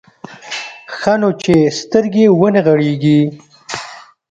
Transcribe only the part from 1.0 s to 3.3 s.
نو چې سترګې ونه غړېږي.